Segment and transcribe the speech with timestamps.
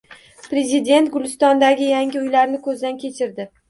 [0.53, 3.53] Prezident Gulistondagi yangi uylarni ko‘zdan kechirdi